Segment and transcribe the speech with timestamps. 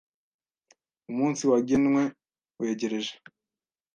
[1.11, 2.03] Umunsi wagenwe
[2.59, 3.13] wegereje.